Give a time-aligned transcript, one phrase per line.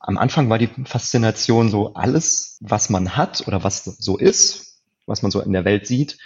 [0.00, 5.22] am Anfang war die Faszination so alles, was man hat oder was so ist, was
[5.22, 6.18] man so in der Welt sieht,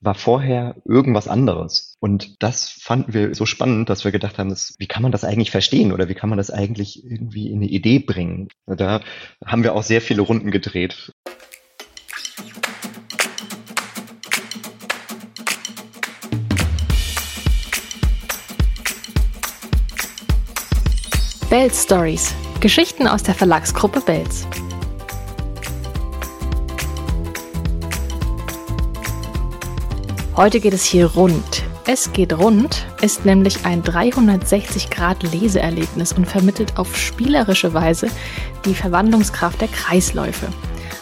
[0.00, 1.96] war vorher irgendwas anderes.
[2.00, 5.24] Und das fanden wir so spannend, dass wir gedacht haben, das, wie kann man das
[5.24, 8.48] eigentlich verstehen oder wie kann man das eigentlich irgendwie in eine Idee bringen?
[8.66, 9.00] Da
[9.44, 11.12] haben wir auch sehr viele Runden gedreht.
[21.48, 22.34] Bells Stories.
[22.64, 24.46] Geschichten aus der Verlagsgruppe Bells.
[30.34, 31.62] Heute geht es hier rund.
[31.86, 38.08] Es geht rund ist nämlich ein 360-Grad-Leseerlebnis und vermittelt auf spielerische Weise
[38.64, 40.48] die Verwandlungskraft der Kreisläufe.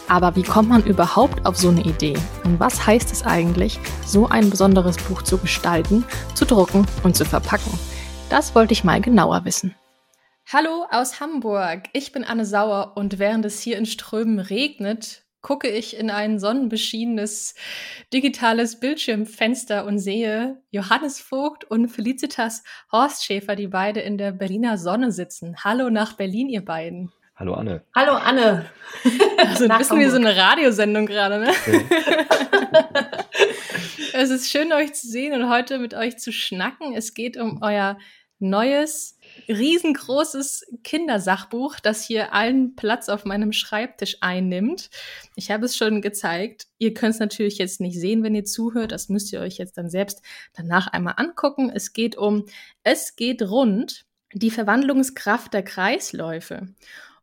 [0.09, 2.19] Aber wie kommt man überhaupt auf so eine Idee?
[2.43, 6.03] Und was heißt es eigentlich, so ein besonderes Buch zu gestalten,
[6.35, 7.79] zu drucken und zu verpacken?
[8.31, 9.77] Das wollte ich mal genauer wissen.
[10.51, 11.85] Hallo aus Hamburg.
[11.95, 16.39] Ich bin Anne Sauer und während es hier in Strömen regnet, gucke ich in ein
[16.39, 17.55] sonnenbeschienenes
[18.13, 25.11] digitales Bildschirmfenster und sehe Johannes Vogt und Felicitas Horstschäfer, die beide in der Berliner Sonne
[25.11, 25.57] sitzen.
[25.65, 27.11] Hallo nach Berlin, ihr beiden.
[27.35, 27.83] Hallo Anne.
[27.95, 28.67] Hallo Anne.
[29.39, 31.53] Also ein bisschen wie so eine Radiosendung gerade, ne?
[31.67, 32.99] Ja.
[34.13, 36.95] es ist schön, euch zu sehen und heute mit euch zu schnacken.
[36.95, 37.99] Es geht um euer
[38.43, 44.91] neues riesengroßes Kindersachbuch, das hier allen Platz auf meinem Schreibtisch einnimmt.
[45.37, 46.67] Ich habe es schon gezeigt.
[46.79, 48.93] Ihr könnt es natürlich jetzt nicht sehen, wenn ihr zuhört.
[48.93, 50.21] Das müsst ihr euch jetzt dann selbst
[50.53, 51.71] danach einmal angucken.
[51.75, 52.45] Es geht um
[52.83, 54.05] Es geht rund,
[54.35, 56.69] die Verwandlungskraft der Kreisläufe.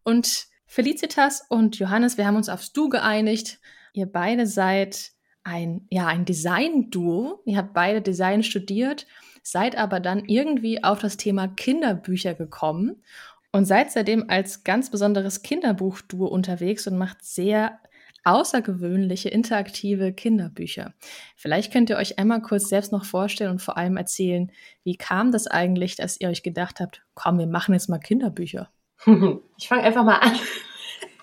[0.04, 3.60] Und Felicitas und Johannes, wir haben uns aufs Du geeinigt.
[3.94, 5.12] Ihr beide seid
[5.44, 7.42] ein, ja, ein Design-Duo.
[7.46, 9.08] Ihr habt beide Design studiert
[9.52, 13.04] seid aber dann irgendwie auf das Thema Kinderbücher gekommen
[13.52, 17.80] und seid seitdem als ganz besonderes Kinderbuchduo unterwegs und macht sehr
[18.24, 20.94] außergewöhnliche interaktive Kinderbücher.
[21.36, 24.52] Vielleicht könnt ihr euch einmal kurz selbst noch vorstellen und vor allem erzählen,
[24.84, 28.70] wie kam das eigentlich, dass ihr euch gedacht habt, komm, wir machen jetzt mal Kinderbücher.
[29.58, 30.38] Ich fange einfach mal an.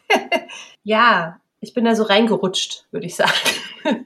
[0.83, 3.33] ja, ich bin da so reingerutscht, würde ich sagen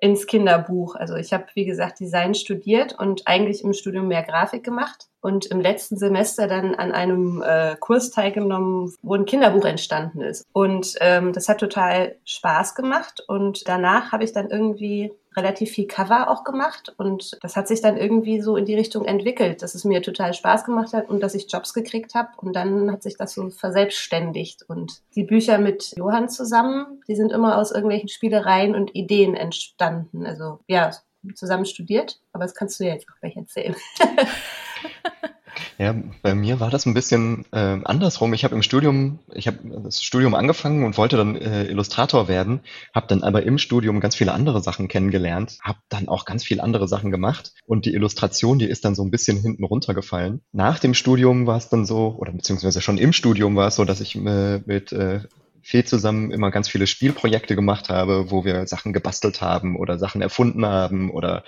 [0.00, 0.96] ins Kinderbuch.
[0.96, 5.46] Also ich habe, wie gesagt, Design studiert und eigentlich im Studium mehr Grafik gemacht und
[5.46, 10.46] im letzten Semester dann an einem äh, Kurs teilgenommen, wo ein Kinderbuch entstanden ist.
[10.52, 15.86] Und ähm, das hat total Spaß gemacht und danach habe ich dann irgendwie relativ viel
[15.86, 19.74] Cover auch gemacht und das hat sich dann irgendwie so in die Richtung entwickelt, dass
[19.74, 23.02] es mir total Spaß gemacht hat und dass ich Jobs gekriegt habe und dann hat
[23.02, 28.08] sich das so verselbstständigt und die Bücher mit Johann zusammen, die sind immer aus irgendwelchen
[28.08, 30.26] Spielereien und Ideen entstanden.
[30.26, 30.90] Also ja,
[31.34, 33.76] zusammen studiert, aber das kannst du ja jetzt auch gleich erzählen.
[35.78, 38.32] Ja, bei mir war das ein bisschen äh, andersrum.
[38.34, 42.60] Ich habe im Studium, ich habe das Studium angefangen und wollte dann äh, Illustrator werden,
[42.94, 46.62] habe dann aber im Studium ganz viele andere Sachen kennengelernt, habe dann auch ganz viele
[46.62, 50.42] andere Sachen gemacht und die Illustration, die ist dann so ein bisschen hinten runtergefallen.
[50.52, 53.84] Nach dem Studium war es dann so, oder beziehungsweise schon im Studium war es so,
[53.84, 55.20] dass ich äh, mit äh,
[55.62, 60.22] viel zusammen immer ganz viele Spielprojekte gemacht habe, wo wir Sachen gebastelt haben oder Sachen
[60.22, 61.44] erfunden haben oder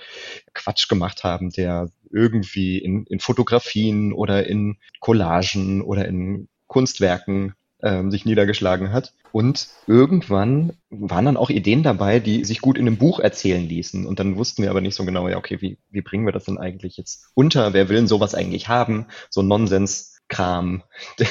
[0.53, 8.11] Quatsch gemacht haben, der irgendwie in, in Fotografien oder in Collagen oder in Kunstwerken ähm,
[8.11, 9.13] sich niedergeschlagen hat.
[9.31, 14.05] Und irgendwann waren dann auch Ideen dabei, die sich gut in einem Buch erzählen ließen.
[14.05, 16.45] Und dann wussten wir aber nicht so genau, ja, okay, wie, wie bringen wir das
[16.45, 17.73] denn eigentlich jetzt unter?
[17.73, 19.07] Wer will denn sowas eigentlich haben?
[19.29, 20.83] So Nonsens Kram,
[21.19, 21.27] der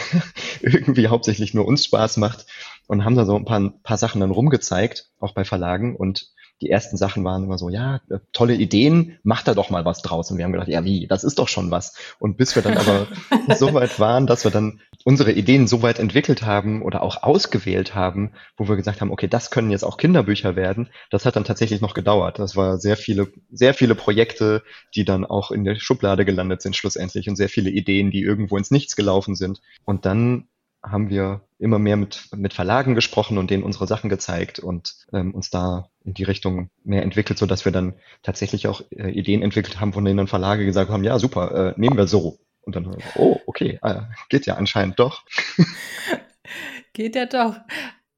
[0.60, 2.46] irgendwie hauptsächlich nur uns Spaß macht
[2.92, 6.30] und haben da so ein paar, paar Sachen dann rumgezeigt, auch bei Verlagen und
[6.60, 10.02] die ersten Sachen waren immer so, ja, äh, tolle Ideen, mach da doch mal was
[10.02, 10.30] draus.
[10.30, 11.96] Und wir haben gedacht, ja, wie, das ist doch schon was.
[12.20, 13.06] Und bis wir dann aber
[13.56, 17.94] so weit waren, dass wir dann unsere Ideen so weit entwickelt haben oder auch ausgewählt
[17.94, 21.44] haben, wo wir gesagt haben, okay, das können jetzt auch Kinderbücher werden, das hat dann
[21.44, 22.38] tatsächlich noch gedauert.
[22.38, 24.62] Das war sehr viele, sehr viele Projekte,
[24.94, 28.58] die dann auch in der Schublade gelandet sind schlussendlich und sehr viele Ideen, die irgendwo
[28.58, 29.62] ins Nichts gelaufen sind.
[29.86, 30.46] Und dann
[30.82, 35.32] haben wir immer mehr mit, mit Verlagen gesprochen und denen unsere Sachen gezeigt und ähm,
[35.32, 39.42] uns da in die Richtung mehr entwickelt, so dass wir dann tatsächlich auch äh, Ideen
[39.42, 42.38] entwickelt haben, von denen dann Verlage gesagt haben, ja super, äh, nehmen wir so.
[42.62, 45.24] Und dann, oh, okay, äh, geht ja anscheinend doch.
[46.92, 47.56] geht ja doch.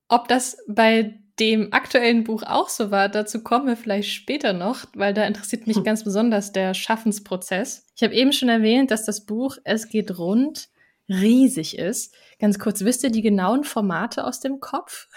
[0.09, 4.85] Ob das bei dem aktuellen Buch auch so war, dazu kommen wir vielleicht später noch,
[4.95, 5.85] weil da interessiert mich hm.
[5.85, 7.87] ganz besonders der Schaffensprozess.
[7.97, 10.69] Ich habe eben schon erwähnt, dass das Buch Es geht rund
[11.09, 12.15] riesig ist.
[12.41, 15.09] Ganz kurz, wisst ihr die genauen Formate aus dem Kopf?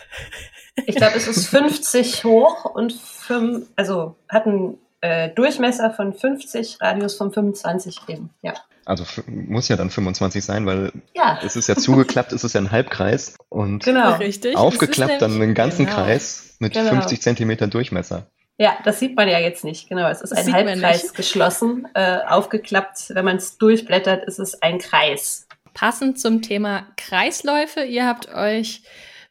[0.85, 6.79] Ich glaube, es ist 50 hoch und 5, also hat einen äh, Durchmesser von 50,
[6.81, 8.53] Radius von 25 eben, ja.
[8.85, 11.39] Also muss ja dann 25 sein, weil ja.
[11.43, 14.15] es ist ja zugeklappt, es ist ja ein Halbkreis und genau.
[14.15, 14.55] Richtig.
[14.55, 15.97] aufgeklappt dann einen ganzen genau.
[15.97, 16.91] Kreis mit genau.
[16.91, 18.27] 50 Zentimetern Durchmesser.
[18.57, 19.87] Ja, das sieht man ja jetzt nicht.
[19.87, 23.09] Genau, es ist das ein Halbkreis geschlossen, äh, aufgeklappt.
[23.09, 25.46] Wenn man es durchblättert, ist es ein Kreis.
[25.77, 28.81] Passend zum Thema Kreisläufe, ihr habt euch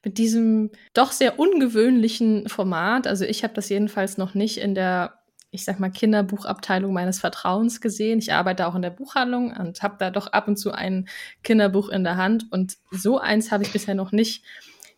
[0.05, 5.19] mit diesem doch sehr ungewöhnlichen Format, also ich habe das jedenfalls noch nicht in der
[5.51, 8.19] ich sag mal, Kinderbuchabteilung meines Vertrauens gesehen.
[8.19, 11.09] Ich arbeite auch in der Buchhandlung und habe da doch ab und zu ein
[11.43, 12.47] Kinderbuch in der Hand.
[12.53, 14.45] Und so eins habe ich bisher noch nicht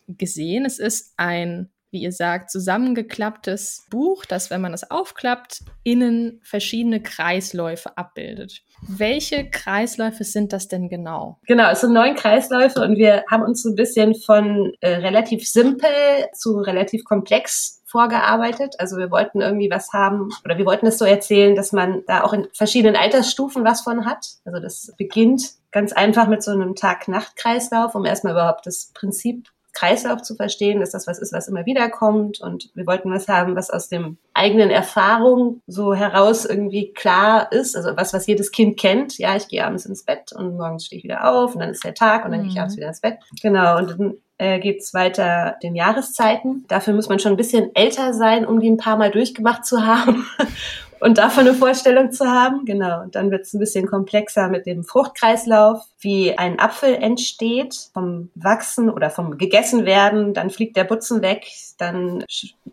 [0.07, 0.65] gesehen.
[0.65, 7.01] Es ist ein, wie ihr sagt, zusammengeklapptes Buch, das, wenn man es aufklappt, innen verschiedene
[7.01, 8.61] Kreisläufe abbildet.
[8.87, 11.39] Welche Kreisläufe sind das denn genau?
[11.47, 15.47] Genau, es sind neun Kreisläufe und wir haben uns so ein bisschen von äh, relativ
[15.47, 15.89] simpel
[16.33, 18.75] zu relativ komplex vorgearbeitet.
[18.77, 22.23] Also wir wollten irgendwie was haben oder wir wollten es so erzählen, dass man da
[22.23, 24.25] auch in verschiedenen Altersstufen was von hat.
[24.45, 30.21] Also das beginnt ganz einfach mit so einem Tag-Nacht-Kreislauf, um erstmal überhaupt das Prinzip Kreislauf
[30.21, 32.41] zu verstehen, dass das was ist, was immer wieder kommt.
[32.41, 37.75] Und wir wollten was haben, was aus dem eigenen Erfahrung so heraus irgendwie klar ist.
[37.75, 39.17] Also was, was jedes Kind kennt.
[39.17, 41.83] Ja, ich gehe abends ins Bett und morgens stehe ich wieder auf und dann ist
[41.83, 42.43] der Tag und dann mhm.
[42.45, 43.17] gehe ich abends wieder ins Bett.
[43.41, 43.77] Genau.
[43.77, 46.65] Und dann äh, geht es weiter den Jahreszeiten.
[46.67, 49.85] Dafür muss man schon ein bisschen älter sein, um die ein paar Mal durchgemacht zu
[49.85, 50.25] haben
[50.99, 52.65] und davon eine Vorstellung zu haben.
[52.65, 53.01] Genau.
[53.01, 58.29] Und dann wird es ein bisschen komplexer mit dem Fruchtkreislauf, wie ein Apfel entsteht vom
[58.35, 60.33] Wachsen oder vom gegessen werden.
[60.33, 61.45] Dann fliegt der Butzen weg,
[61.77, 62.23] dann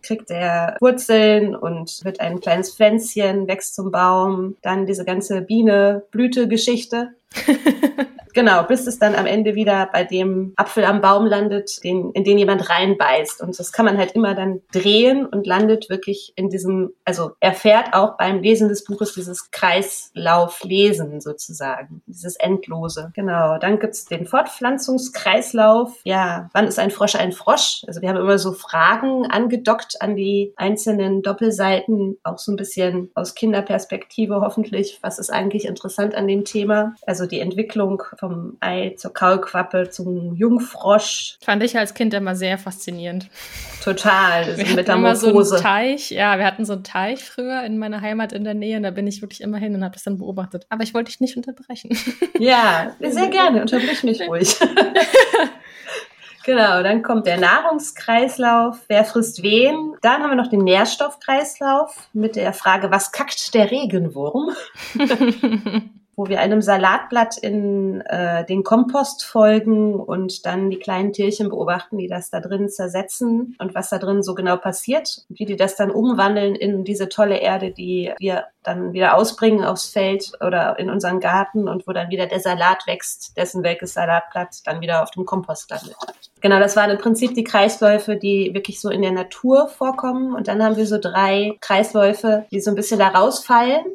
[0.01, 4.55] kriegt er Wurzeln und wird ein kleines Pflänzchen, wächst zum Baum.
[4.61, 7.13] Dann diese ganze Biene-Blüte-Geschichte.
[8.37, 12.23] Genau, bis es dann am Ende wieder bei dem Apfel am Baum landet, den, in
[12.23, 13.41] den jemand reinbeißt.
[13.41, 17.95] Und das kann man halt immer dann drehen und landet wirklich in diesem, also erfährt
[17.95, 23.11] auch beim Lesen des Buches dieses Kreislauflesen sozusagen, dieses Endlose.
[23.15, 25.99] Genau, dann gibt's den Fortpflanzungskreislauf.
[26.03, 27.85] Ja, wann ist ein Frosch ein Frosch?
[27.87, 33.09] Also wir haben immer so Fragen angedockt an die einzelnen Doppelseiten, auch so ein bisschen
[33.15, 34.99] aus Kinderperspektive hoffentlich.
[35.01, 36.93] Was ist eigentlich interessant an dem Thema?
[37.07, 41.37] Also die Entwicklung von vom Ei zur Kaulquappe zum Jungfrosch.
[41.43, 43.29] Fand ich als Kind immer sehr faszinierend.
[43.83, 47.63] Total, das wir hatten immer so einen Teich, ja, wir hatten so einen Teich früher
[47.63, 49.93] in meiner Heimat in der Nähe und da bin ich wirklich immer hin und habe
[49.93, 50.65] das dann beobachtet.
[50.69, 51.97] Aber ich wollte dich nicht unterbrechen.
[52.39, 54.57] Ja, sehr gerne, unterbrich mich ruhig.
[56.47, 59.95] Genau, dann kommt der Nahrungskreislauf, wer frisst wen.
[60.01, 64.55] Dann haben wir noch den Nährstoffkreislauf mit der Frage, was kackt der Regenwurm?
[66.17, 71.99] Wo wir einem Salatblatt in äh, den Kompost folgen und dann die kleinen Tierchen beobachten,
[71.99, 75.75] die das da drin zersetzen und was da drin so genau passiert, wie die das
[75.75, 80.89] dann umwandeln in diese tolle Erde, die wir dann wieder ausbringen aufs Feld oder in
[80.89, 85.11] unseren Garten und wo dann wieder der Salat wächst, dessen welches Salatblatt dann wieder auf
[85.11, 85.95] dem Kompost landet.
[86.41, 90.33] Genau, das waren im Prinzip die Kreisläufe, die wirklich so in der Natur vorkommen.
[90.35, 93.85] Und dann haben wir so drei Kreisläufe, die so ein bisschen da rausfallen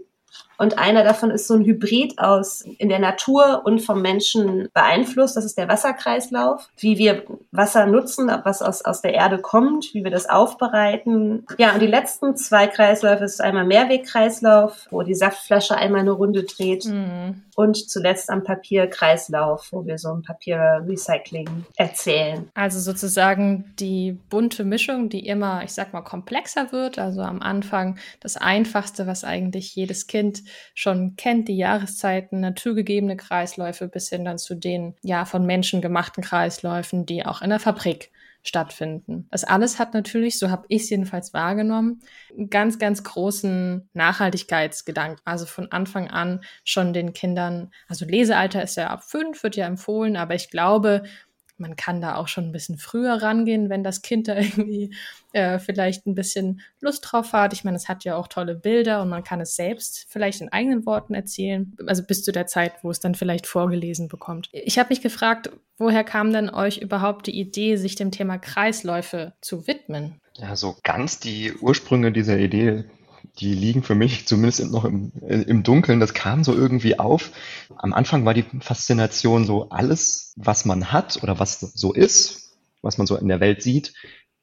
[0.63, 5.37] und einer davon ist so ein Hybrid aus in der Natur und vom Menschen beeinflusst.
[5.37, 6.71] Das ist der Wasserkreislauf.
[6.77, 11.45] Wie wir Wasser nutzen, was aus, aus der Erde kommt, wie wir das aufbereiten.
[11.59, 16.45] Ja, und die letzten zwei Kreisläufe ist einmal Mehrwegkreislauf, wo die Saftflasche einmal eine Runde
[16.45, 16.85] dreht.
[16.85, 22.51] Mhm und zuletzt am Papierkreislauf, wo wir so ein Papierrecycling erzählen.
[22.55, 26.99] Also sozusagen die bunte Mischung, die immer, ich sag mal, komplexer wird.
[26.99, 30.43] Also am Anfang das Einfachste, was eigentlich jedes Kind
[30.75, 36.23] schon kennt, die Jahreszeiten, naturgegebene Kreisläufe bis hin dann zu den ja von Menschen gemachten
[36.23, 38.11] Kreisläufen, die auch in der Fabrik
[38.43, 39.29] stattfinden.
[39.31, 42.01] Das alles hat natürlich, so habe ich es jedenfalls wahrgenommen,
[42.37, 45.21] einen ganz, ganz großen Nachhaltigkeitsgedanken.
[45.25, 49.67] Also von Anfang an schon den Kindern, also Lesealter ist ja ab fünf, wird ja
[49.67, 51.05] empfohlen, aber ich glaube,
[51.57, 54.95] man kann da auch schon ein bisschen früher rangehen, wenn das Kind da irgendwie
[55.33, 57.53] äh, vielleicht ein bisschen Lust drauf hat.
[57.53, 60.51] Ich meine, es hat ja auch tolle Bilder und man kann es selbst vielleicht in
[60.51, 64.49] eigenen Worten erzählen, also bis zu der Zeit, wo es dann vielleicht vorgelesen bekommt.
[64.53, 69.35] Ich habe mich gefragt, woher kam denn euch überhaupt die Idee, sich dem Thema Kreisläufe
[69.41, 70.21] zu widmen?
[70.37, 72.85] Ja, so ganz die Ursprünge dieser Idee
[73.39, 76.01] die liegen für mich zumindest noch im, im Dunkeln.
[76.01, 77.31] Das kam so irgendwie auf.
[77.77, 82.99] Am Anfang war die Faszination so, alles, was man hat oder was so ist, was
[82.99, 83.95] man so in der Welt sieht,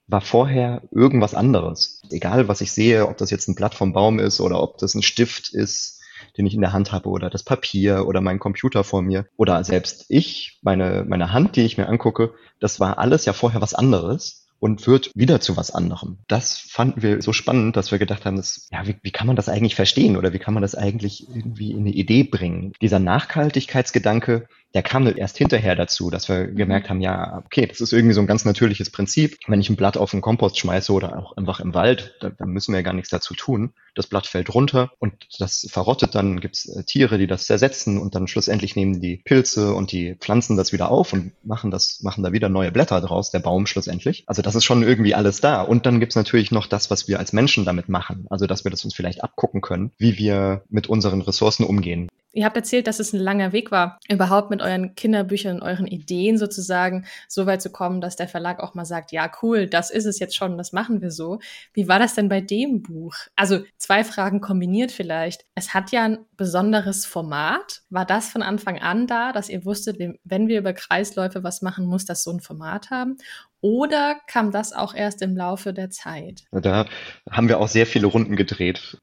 [0.08, 2.01] war vorher irgendwas anderes.
[2.10, 4.96] Egal, was ich sehe, ob das jetzt ein Blatt vom Baum ist oder ob das
[4.96, 6.01] ein Stift ist,
[6.38, 9.63] den ich in der Hand habe oder das Papier oder mein Computer vor mir oder
[9.63, 13.75] selbst ich, meine, meine Hand, die ich mir angucke, das war alles ja vorher was
[13.75, 14.48] anderes.
[14.60, 16.20] Und wird wieder zu was anderem.
[16.28, 19.36] Das fanden wir so spannend, dass wir gedacht haben, dass, ja, wie, wie kann man
[19.36, 22.74] das eigentlich verstehen oder wie kann man das eigentlich irgendwie in eine Idee bringen?
[22.82, 26.55] Dieser Nachhaltigkeitsgedanke, der kam erst hinterher dazu, dass wir mhm.
[26.55, 29.38] gemerkt haben, ja, okay, das ist irgendwie so ein ganz natürliches Prinzip.
[29.47, 32.49] Wenn ich ein Blatt auf den Kompost schmeiße oder auch einfach im Wald, dann, dann
[32.49, 33.73] müssen wir ja gar nichts dazu tun.
[33.95, 38.13] Das Blatt fällt runter und das verrottet, dann gibt's äh, Tiere, die das zersetzen und
[38.13, 42.23] dann schlussendlich nehmen die Pilze und die Pflanzen das wieder auf und machen das, machen
[42.23, 44.23] da wieder neue Blätter draus, der Baum schlussendlich.
[44.27, 45.63] Also das ist schon irgendwie alles da.
[45.63, 48.27] Und dann gibt's natürlich noch das, was wir als Menschen damit machen.
[48.29, 52.09] Also dass wir das uns vielleicht abgucken können, wie wir mit unseren Ressourcen umgehen.
[52.31, 55.88] Ihr habt erzählt, dass es ein langer Weg war, überhaupt mit euren Kinderbüchern und euren
[55.88, 59.89] Ideen sozusagen so weit zu kommen, dass der Verlag auch mal sagt, ja, cool, das
[59.89, 61.39] ist es jetzt schon, das machen wir so.
[61.74, 63.15] Wie war das denn bei dem Buch?
[63.36, 65.45] Also zwei Fragen kombiniert vielleicht.
[65.55, 67.81] Es hat ja ein besonderes Format.
[67.89, 71.86] War das von Anfang an da, dass ihr wusstet, wenn wir über Kreisläufe was machen,
[71.86, 73.17] muss das so ein Format haben?
[73.62, 76.44] Oder kam das auch erst im Laufe der Zeit?
[76.51, 76.86] Da
[77.30, 78.98] haben wir auch sehr viele Runden gedreht.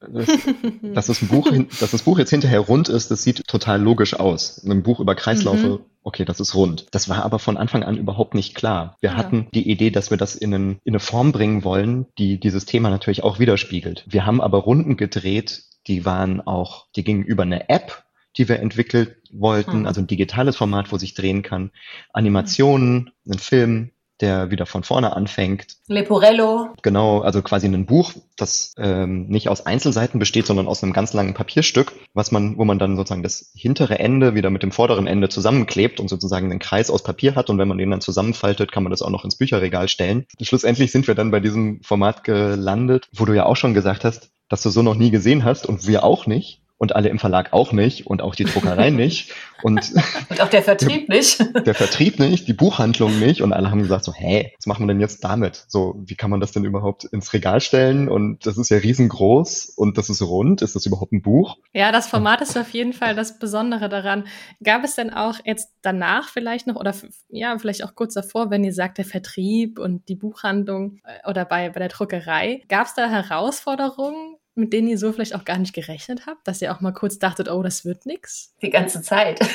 [0.83, 4.65] dass, das Buch, dass das Buch jetzt hinterher rund ist, das sieht total logisch aus.
[4.65, 5.81] Ein Buch über Kreisläufe, mhm.
[6.03, 6.87] okay, das ist rund.
[6.91, 8.97] Das war aber von Anfang an überhaupt nicht klar.
[9.01, 9.17] Wir ja.
[9.17, 12.65] hatten die Idee, dass wir das in, einen, in eine Form bringen wollen, die dieses
[12.65, 14.05] Thema natürlich auch widerspiegelt.
[14.09, 18.05] Wir haben aber Runden gedreht, die waren auch, die gingen über eine App,
[18.37, 21.71] die wir entwickelt wollten, also ein digitales Format, wo sich drehen kann,
[22.13, 25.77] Animationen, ein Film, der wieder von vorne anfängt.
[25.89, 26.71] Leporello.
[26.83, 31.13] Genau, also quasi ein Buch, das ähm, nicht aus Einzelseiten besteht, sondern aus einem ganz
[31.13, 35.07] langen Papierstück, was man, wo man dann sozusagen das hintere Ende wieder mit dem vorderen
[35.07, 38.73] Ende zusammenklebt und sozusagen einen Kreis aus Papier hat und wenn man den dann zusammenfaltet,
[38.73, 40.27] kann man das auch noch ins Bücherregal stellen.
[40.41, 44.31] Schlussendlich sind wir dann bei diesem Format gelandet, wo du ja auch schon gesagt hast,
[44.49, 47.53] dass du so noch nie gesehen hast und wir auch nicht und alle im Verlag
[47.53, 49.93] auch nicht und auch die Druckerei nicht und,
[50.29, 51.45] und auch der Vertrieb nicht.
[51.67, 54.89] Der Vertrieb nicht, die Buchhandlung nicht und alle haben gesagt so, hä, was machen wir
[54.89, 55.65] denn jetzt damit?
[55.69, 59.73] So, wie kann man das denn überhaupt ins Regal stellen und das ist ja riesengroß
[59.77, 61.57] und das ist rund, ist das überhaupt ein Buch?
[61.73, 64.25] Ja, das Format ist auf jeden Fall das Besondere daran.
[64.63, 66.95] Gab es denn auch jetzt danach vielleicht noch oder
[67.29, 71.45] ja, vielleicht auch kurz davor, wenn ihr sagt, der Vertrieb und die Buchhandlung äh, oder
[71.45, 75.59] bei, bei der Druckerei, gab es da Herausforderungen mit denen ihr so vielleicht auch gar
[75.59, 78.55] nicht gerechnet habt, dass ihr auch mal kurz dachtet, oh, das wird nix?
[78.63, 79.39] Die ganze Zeit.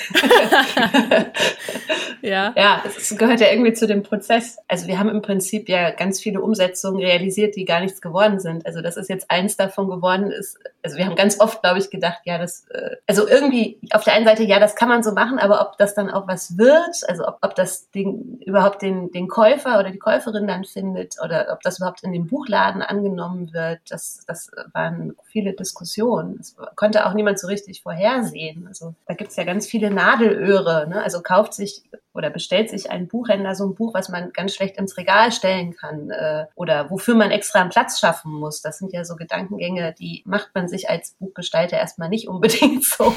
[2.22, 2.54] ja.
[2.56, 4.58] Ja, es gehört ja irgendwie zu dem Prozess.
[4.68, 8.68] Also wir haben im Prinzip ja ganz viele Umsetzungen realisiert, die gar nichts geworden sind.
[8.68, 10.60] Also das ist jetzt eins davon geworden ist.
[10.84, 14.14] Also wir haben ganz oft, glaube ich, gedacht, ja, das, äh, also irgendwie auf der
[14.14, 17.08] einen Seite, ja, das kann man so machen, aber ob das dann auch was wird,
[17.08, 21.48] also ob, ob das den, überhaupt den, den Käufer oder die Käuferin dann findet oder
[21.52, 26.38] ob das überhaupt in dem Buchladen angenommen wird, das, das war waren viele Diskussionen.
[26.38, 28.68] Das konnte auch niemand so richtig vorhersehen.
[28.68, 30.88] Also da gibt es ja ganz viele Nadelöhre.
[30.88, 31.02] Ne?
[31.02, 34.78] Also kauft sich oder bestellt sich ein Buchhändler so ein Buch, was man ganz schlecht
[34.78, 38.62] ins Regal stellen kann äh, oder wofür man extra einen Platz schaffen muss.
[38.62, 43.14] Das sind ja so Gedankengänge, die macht man sich als Buchgestalter erstmal nicht unbedingt so.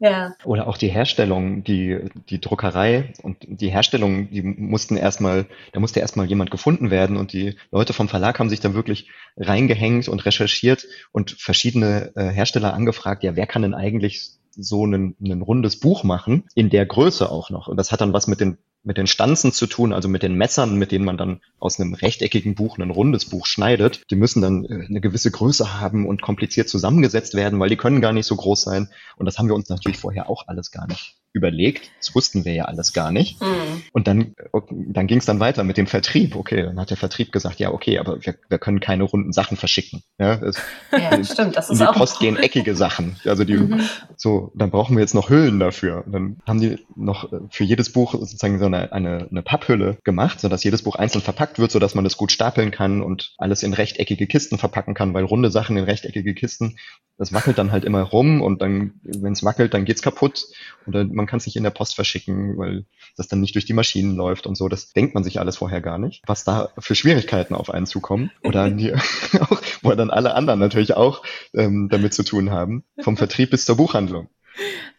[0.00, 0.34] ja.
[0.44, 6.00] Oder auch die Herstellung, die, die Druckerei und die Herstellung, die mussten erstmal, da musste
[6.00, 10.24] erstmal jemand gefunden werden und die Leute vom Verlag haben sich dann wirklich reingehängt und
[10.24, 15.78] recherchiert und verschiedene äh, Hersteller angefragt, ja, wer kann denn eigentlich so ein, ein rundes
[15.78, 17.68] Buch machen, in der Größe auch noch.
[17.68, 20.36] Und das hat dann was mit den mit den Stanzen zu tun, also mit den
[20.36, 24.02] Messern, mit denen man dann aus einem rechteckigen Buch ein rundes Buch schneidet.
[24.10, 28.00] Die müssen dann äh, eine gewisse Größe haben und kompliziert zusammengesetzt werden, weil die können
[28.00, 28.88] gar nicht so groß sein.
[29.16, 31.90] Und das haben wir uns natürlich vorher auch alles gar nicht überlegt.
[31.98, 33.40] Das wussten wir ja alles gar nicht.
[33.40, 33.82] Mhm.
[33.92, 34.34] Und dann,
[34.70, 36.34] dann ging es dann weiter mit dem Vertrieb.
[36.34, 39.56] Okay, dann hat der Vertrieb gesagt, ja, okay, aber wir, wir können keine runden Sachen
[39.56, 40.02] verschicken.
[40.18, 40.56] Ja, es,
[40.92, 41.56] ja stimmt.
[41.56, 43.16] Das ist in die auch Post gehen eckige Sachen.
[43.24, 43.80] Also die, mhm.
[44.16, 46.04] so, dann brauchen wir jetzt noch Hüllen dafür.
[46.06, 49.98] Und dann haben die noch äh, für jedes Buch sozusagen so eine, eine, eine Papphülle
[50.02, 53.62] gemacht, sodass jedes Buch einzeln verpackt wird, sodass man das gut stapeln kann und alles
[53.62, 56.76] in rechteckige Kisten verpacken kann, weil runde Sachen in rechteckige Kisten,
[57.18, 60.46] das wackelt dann halt immer rum und dann, wenn es wackelt, dann geht's kaputt.
[60.86, 62.84] Oder man man kann es nicht in der Post verschicken, weil
[63.16, 64.68] das dann nicht durch die Maschinen läuft und so.
[64.68, 68.30] Das denkt man sich alles vorher gar nicht, was da für Schwierigkeiten auf einen zukommen.
[68.44, 68.94] Oder die,
[69.40, 73.64] auch, wo dann alle anderen natürlich auch ähm, damit zu tun haben, vom Vertrieb bis
[73.64, 74.28] zur Buchhandlung.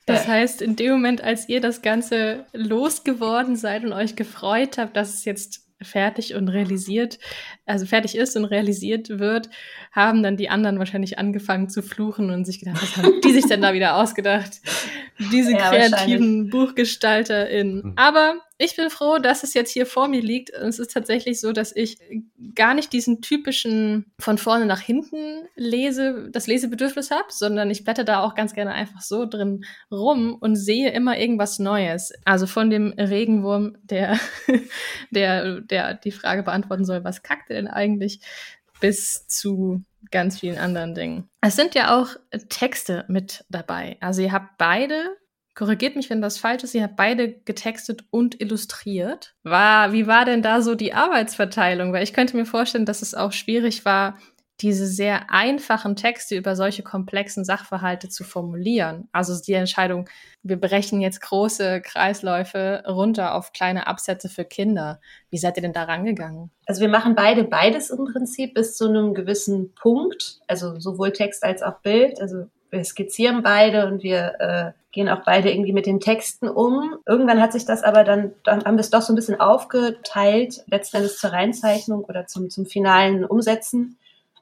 [0.05, 4.97] Das heißt, in dem Moment, als ihr das Ganze losgeworden seid und euch gefreut habt,
[4.97, 7.19] dass es jetzt fertig und realisiert,
[7.67, 9.49] also fertig ist und realisiert wird,
[9.91, 13.45] haben dann die anderen wahrscheinlich angefangen zu fluchen und sich gedacht, was haben die sich
[13.45, 14.61] denn da wieder ausgedacht?
[15.31, 17.81] Diese ja, kreativen BuchgestalterInnen.
[17.83, 17.93] Mhm.
[17.95, 20.49] Aber ich bin froh, dass es jetzt hier vor mir liegt.
[20.49, 21.99] Es ist tatsächlich so, dass ich
[22.55, 28.03] gar nicht diesen typischen von vorne nach hinten lese, das Lesebedürfnis habe, sondern ich blätter
[28.03, 32.13] da auch ganz gerne einfach so drin rum und sehe immer irgendwas Neues.
[32.25, 34.19] Also von dem Regenwurm, der,
[35.11, 38.21] der, der die Frage beantworten soll, was kackt denn eigentlich,
[38.79, 41.29] bis zu ganz vielen anderen Dingen.
[41.41, 42.09] Es sind ja auch
[42.49, 43.97] Texte mit dabei.
[43.99, 45.17] Also ihr habt beide
[45.57, 46.75] Korrigiert mich, wenn das falsch ist.
[46.75, 49.33] Ihr habt beide getextet und illustriert.
[49.41, 51.91] War, wie war denn da so die Arbeitsverteilung?
[51.91, 54.19] Weil ich könnte mir vorstellen, dass es auch schwierig war,
[54.61, 59.07] diese sehr einfachen Texte über solche komplexen Sachverhalte zu formulieren.
[59.11, 60.09] Also die Entscheidung,
[60.41, 64.99] wir brechen jetzt große Kreisläufe runter auf kleine Absätze für Kinder.
[65.29, 66.49] Wie seid ihr denn da rangegangen?
[66.65, 71.43] Also wir machen beide beides im Prinzip bis zu einem gewissen Punkt, also sowohl Text
[71.43, 72.19] als auch Bild.
[72.19, 76.95] Also wir skizzieren beide und wir äh, gehen auch beide irgendwie mit den Texten um.
[77.05, 80.63] Irgendwann hat sich das aber dann, dann haben wir es doch so ein bisschen aufgeteilt,
[80.65, 83.96] letztendlich zur Reinzeichnung oder zum, zum finalen Umsetzen.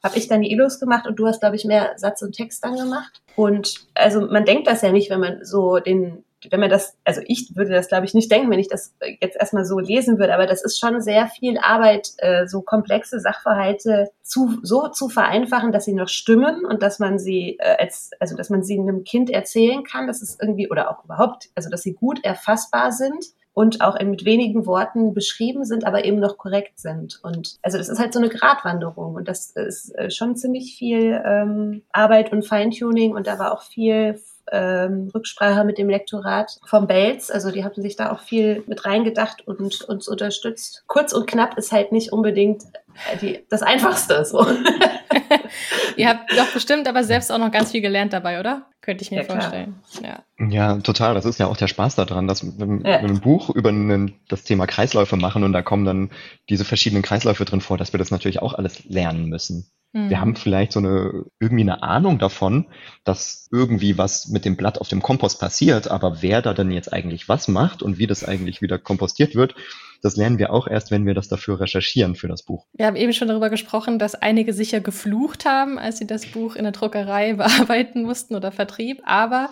[0.05, 2.63] Habe ich dann die Illus gemacht und du hast, glaube ich, mehr Satz und Text
[2.63, 3.23] dann gemacht.
[3.35, 7.21] Und also man denkt das ja nicht, wenn man so den, wenn man das, also
[7.25, 10.35] ich würde das glaube ich nicht denken, wenn ich das jetzt erstmal so lesen würde,
[10.35, 15.71] aber das ist schon sehr viel Arbeit, äh, so komplexe Sachverhalte zu, so zu vereinfachen,
[15.71, 19.05] dass sie noch stimmen und dass man sie äh, als, also dass man sie einem
[19.05, 23.25] Kind erzählen kann, dass es irgendwie oder auch überhaupt, also dass sie gut erfassbar sind
[23.55, 27.19] und auch mit wenigen Worten beschrieben sind, aber eben noch korrekt sind.
[27.23, 31.21] Und also das ist halt so eine Gratwanderung und das ist äh, schon ziemlich viel
[31.25, 34.19] ähm, Arbeit und Feintuning und da war auch viel
[34.51, 37.31] ähm, Rücksprache mit dem Lektorat vom Belz.
[37.31, 40.83] Also die haben sich da auch viel mit reingedacht und uns unterstützt.
[40.87, 42.63] Kurz und knapp ist halt nicht unbedingt
[43.11, 44.25] äh, die, das Einfachste.
[44.25, 44.45] So.
[45.95, 48.65] Ihr habt doch bestimmt aber selbst auch noch ganz viel gelernt dabei, oder?
[48.85, 49.79] Könnte ich mir ja, vorstellen.
[50.03, 50.23] Ja.
[50.47, 51.15] ja, total.
[51.15, 52.99] Das ist ja auch der Spaß daran, dass wir ja.
[52.99, 56.11] ein Buch über einen, das Thema Kreisläufe machen und da kommen dann
[56.49, 59.71] diese verschiedenen Kreisläufe drin vor, dass wir das natürlich auch alles lernen müssen.
[59.95, 60.35] Wir haben mhm.
[60.35, 62.65] vielleicht so eine, irgendwie eine Ahnung davon,
[63.05, 66.91] dass irgendwie was mit dem Blatt auf dem Kompost passiert, aber wer da denn jetzt
[66.91, 69.55] eigentlich was macht und wie das eigentlich wieder kompostiert wird,
[70.01, 72.65] das lernen wir auch erst, wenn wir das dafür recherchieren für das Buch.
[72.73, 76.55] Wir haben eben schon darüber gesprochen, dass einige sicher geflucht haben, als sie das Buch
[76.55, 79.01] in der Druckerei bearbeiten mussten oder Vertrieb.
[79.05, 79.49] Aber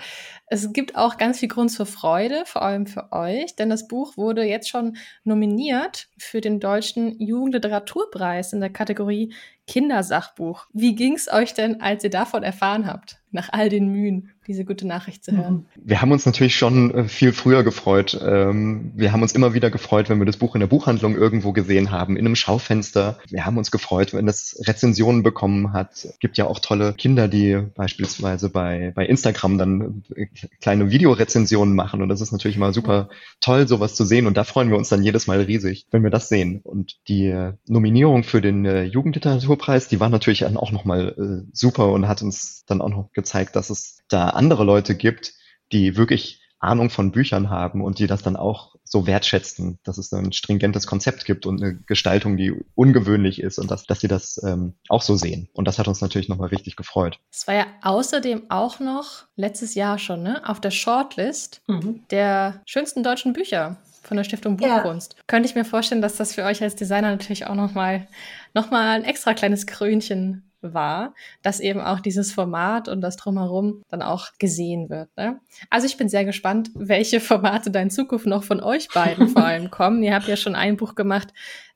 [0.53, 4.17] es gibt auch ganz viel Grund zur Freude, vor allem für euch, denn das Buch
[4.17, 9.33] wurde jetzt schon nominiert für den Deutschen Jugendliteraturpreis in der Kategorie
[9.65, 10.67] Kindersachbuch.
[10.71, 14.33] Wie ging es euch denn, als ihr davon erfahren habt, nach all den Mühen?
[14.47, 15.65] diese gute Nachricht zu hören.
[15.75, 18.19] Wir haben uns natürlich schon äh, viel früher gefreut.
[18.21, 21.53] Ähm, wir haben uns immer wieder gefreut, wenn wir das Buch in der Buchhandlung irgendwo
[21.53, 23.19] gesehen haben, in einem Schaufenster.
[23.29, 25.91] Wir haben uns gefreut, wenn es Rezensionen bekommen hat.
[25.93, 30.27] Es gibt ja auch tolle Kinder, die beispielsweise bei, bei Instagram dann äh,
[30.61, 32.01] kleine Videorezensionen machen.
[32.01, 33.09] Und das ist natürlich immer super
[33.41, 34.27] toll, sowas zu sehen.
[34.27, 36.61] Und da freuen wir uns dann jedes Mal riesig, wenn wir das sehen.
[36.63, 42.07] Und die äh, Nominierung für den Jugendliteraturpreis, die war natürlich dann auch nochmal super und
[42.07, 45.33] hat uns dann auch noch gezeigt, dass es da andere Leute gibt,
[45.71, 50.13] die wirklich Ahnung von Büchern haben und die das dann auch so wertschätzen, dass es
[50.13, 54.41] ein stringentes Konzept gibt und eine Gestaltung, die ungewöhnlich ist und dass, dass sie das
[54.43, 55.49] ähm, auch so sehen.
[55.53, 57.19] Und das hat uns natürlich nochmal richtig gefreut.
[57.31, 62.03] Es war ja außerdem auch noch letztes Jahr schon ne, auf der Shortlist mhm.
[62.11, 65.13] der schönsten deutschen Bücher von der Stiftung Buchkunst.
[65.13, 65.23] Ja.
[65.27, 68.07] Könnte ich mir vorstellen, dass das für euch als Designer natürlich auch nochmal
[68.53, 73.83] noch mal ein extra kleines Krönchen war, dass eben auch dieses Format und das drumherum
[73.89, 75.09] dann auch gesehen wird.
[75.17, 75.39] Ne?
[75.69, 79.43] Also ich bin sehr gespannt, welche Formate da in Zukunft noch von euch beiden vor
[79.43, 80.03] allem kommen.
[80.03, 81.33] Ihr habt ja schon ein Buch gemacht,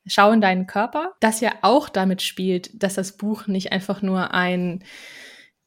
[0.09, 4.33] Schau in deinen Körper, das ja auch damit spielt, dass das Buch nicht einfach nur
[4.33, 4.83] ein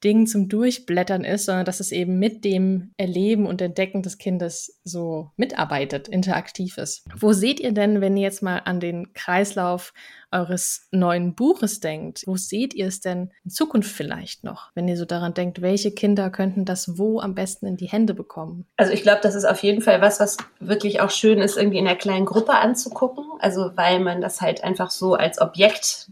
[0.02, 4.80] Ding zum Durchblättern ist, sondern dass es eben mit dem Erleben und Entdecken des Kindes
[4.82, 7.04] so mitarbeitet, interaktiv ist.
[7.14, 9.92] Wo seht ihr denn, wenn ihr jetzt mal an den Kreislauf
[10.32, 14.96] eures neuen Buches denkt, wo seht ihr es denn in Zukunft vielleicht noch, wenn ihr
[14.96, 18.66] so daran denkt, welche Kinder könnten das wo am besten in die Hände bekommen?
[18.76, 21.78] Also ich glaube, das ist auf jeden Fall was, was wirklich auch schön ist, irgendwie
[21.78, 23.24] in einer kleinen Gruppe anzugucken.
[23.38, 26.10] Also weil man das halt einfach so als Objekt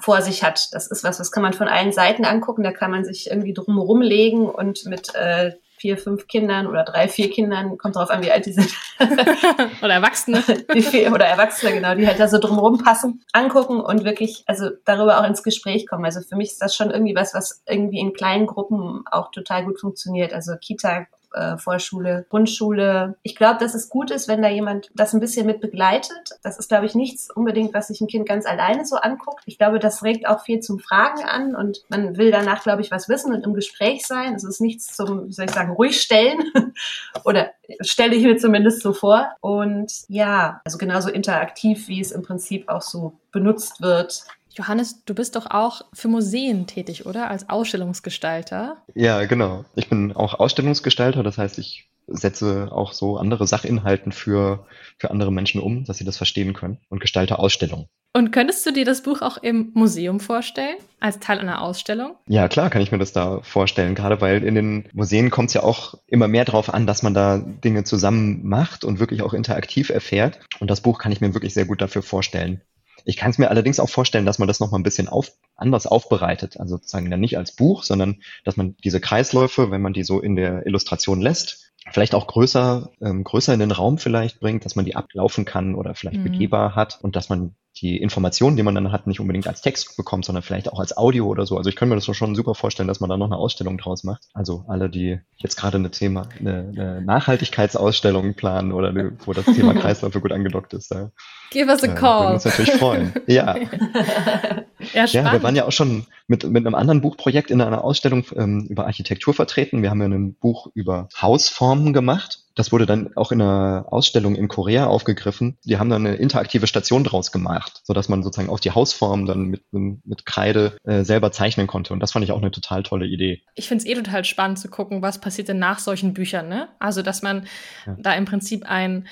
[0.00, 0.68] vor sich hat.
[0.72, 2.64] Das ist was, was kann man von allen Seiten angucken.
[2.64, 7.08] Da kann man sich irgendwie drumherum legen und mit äh, vier, fünf Kindern oder drei,
[7.08, 8.70] vier Kindern, kommt drauf an, wie alt die sind.
[9.82, 10.42] oder Erwachsene.
[10.72, 15.20] Vier, oder Erwachsene, genau, die halt da so drumherum passen, angucken und wirklich, also darüber
[15.20, 16.04] auch ins Gespräch kommen.
[16.04, 19.64] Also für mich ist das schon irgendwie was, was irgendwie in kleinen Gruppen auch total
[19.64, 20.32] gut funktioniert.
[20.32, 23.16] Also Kita äh, Vorschule, Grundschule.
[23.22, 26.30] Ich glaube, dass es gut ist, wenn da jemand das ein bisschen mit begleitet.
[26.42, 29.42] Das ist, glaube ich, nichts unbedingt, was sich ein Kind ganz alleine so anguckt.
[29.46, 32.90] Ich glaube, das regt auch viel zum Fragen an und man will danach, glaube ich,
[32.90, 34.34] was wissen und im Gespräch sein.
[34.34, 36.38] Es ist nichts zum, wie soll ich sagen, ruhig stellen
[37.24, 39.28] oder stelle ich mir zumindest so vor.
[39.40, 44.24] Und ja, also genauso interaktiv, wie es im Prinzip auch so benutzt wird.
[44.56, 47.30] Johannes, du bist doch auch für Museen tätig, oder?
[47.30, 48.78] Als Ausstellungsgestalter.
[48.94, 49.64] Ja, genau.
[49.74, 54.66] Ich bin auch Ausstellungsgestalter, das heißt, ich setze auch so andere Sachinhalten für,
[54.98, 57.86] für andere Menschen um, dass sie das verstehen können und gestalte Ausstellungen.
[58.14, 62.16] Und könntest du dir das Buch auch im Museum vorstellen, als Teil einer Ausstellung?
[62.26, 65.54] Ja, klar, kann ich mir das da vorstellen, gerade weil in den Museen kommt es
[65.54, 69.34] ja auch immer mehr darauf an, dass man da Dinge zusammen macht und wirklich auch
[69.34, 70.40] interaktiv erfährt.
[70.60, 72.62] Und das Buch kann ich mir wirklich sehr gut dafür vorstellen.
[73.06, 75.86] Ich kann es mir allerdings auch vorstellen, dass man das nochmal ein bisschen auf, anders
[75.86, 76.58] aufbereitet.
[76.58, 80.20] Also sozusagen dann nicht als Buch, sondern dass man diese Kreisläufe, wenn man die so
[80.20, 84.76] in der Illustration lässt, vielleicht auch größer, ähm, größer in den Raum vielleicht bringt, dass
[84.76, 86.24] man die ablaufen kann oder vielleicht mhm.
[86.24, 89.96] begehbar hat und dass man die Informationen, die man dann hat, nicht unbedingt als Text
[89.96, 91.58] bekommt, sondern vielleicht auch als Audio oder so.
[91.58, 94.02] Also ich könnte mir das schon super vorstellen, dass man da noch eine Ausstellung draus
[94.02, 94.24] macht.
[94.32, 99.44] Also alle, die jetzt gerade eine Thema, eine, eine Nachhaltigkeitsausstellung planen oder eine, wo das
[99.44, 101.10] Thema Kreisläufe gut angedockt ist, da
[101.50, 102.20] Give us a call.
[102.20, 103.12] Würden uns natürlich freuen.
[103.26, 103.56] Ja.
[104.96, 108.24] ja, ja, wir waren ja auch schon mit, mit einem anderen Buchprojekt in einer Ausstellung
[108.34, 109.82] ähm, über Architektur vertreten.
[109.82, 114.34] Wir haben ja ein Buch über Hausformen gemacht das wurde dann auch in einer Ausstellung
[114.34, 115.58] in Korea aufgegriffen.
[115.64, 119.26] Die haben dann eine interaktive Station draus gemacht, so dass man sozusagen auch die Hausform
[119.26, 121.92] dann mit, mit Kreide äh, selber zeichnen konnte.
[121.92, 123.42] Und das fand ich auch eine total tolle Idee.
[123.54, 126.48] Ich finde es eh total spannend zu gucken, was passiert denn nach solchen Büchern.
[126.48, 126.68] Ne?
[126.78, 127.46] Also, dass man
[127.86, 127.94] ja.
[127.98, 129.06] da im Prinzip ein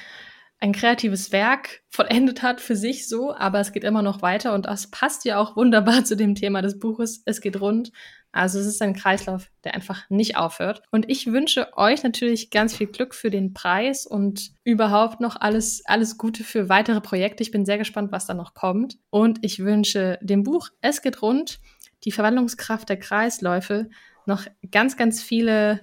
[0.64, 4.64] ein kreatives Werk vollendet hat für sich so, aber es geht immer noch weiter und
[4.64, 7.22] das passt ja auch wunderbar zu dem Thema des Buches.
[7.26, 7.92] Es geht rund.
[8.32, 10.82] Also es ist ein Kreislauf, der einfach nicht aufhört.
[10.90, 15.82] Und ich wünsche euch natürlich ganz viel Glück für den Preis und überhaupt noch alles,
[15.84, 17.42] alles Gute für weitere Projekte.
[17.42, 18.96] Ich bin sehr gespannt, was da noch kommt.
[19.10, 21.60] Und ich wünsche dem Buch Es geht rund,
[22.04, 23.90] die Verwandlungskraft der Kreisläufe,
[24.24, 25.80] noch ganz, ganz viele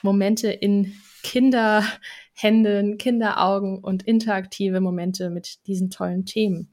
[0.00, 1.84] Momente in Kinder,
[2.34, 6.72] Händen, Kinderaugen und interaktive Momente mit diesen tollen Themen.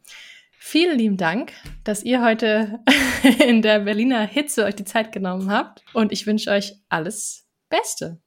[0.63, 2.79] Vielen lieben Dank, dass ihr heute
[3.47, 8.19] in der Berliner Hitze euch die Zeit genommen habt und ich wünsche euch alles Beste.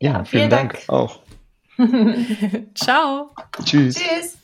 [0.00, 0.72] Ja, vielen, vielen Dank.
[0.72, 1.20] Dank auch.
[2.74, 3.30] Ciao.
[3.64, 3.96] Tschüss.
[3.96, 4.38] Tschüss.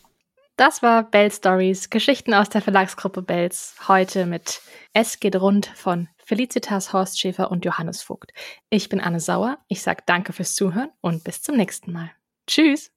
[0.57, 3.75] Das war Bell Stories, Geschichten aus der Verlagsgruppe Bells.
[3.89, 4.61] Heute mit
[4.93, 8.33] Es geht rund von Felicitas Horst Schäfer und Johannes Vogt.
[8.69, 9.59] Ich bin Anne Sauer.
[9.69, 12.11] Ich sage danke fürs Zuhören und bis zum nächsten Mal.
[12.47, 12.93] Tschüss.